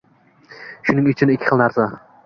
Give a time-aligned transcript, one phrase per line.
[0.87, 1.91] Shuning uchun ikki xil narsa